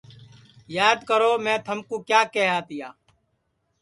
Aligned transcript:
یاد 0.77 0.99
کرو 1.09 1.31
میں 1.45 1.57
تھمکُو 1.65 1.97
کیا 2.09 2.21
کیہیا 2.33 2.57
تیا 2.67 2.89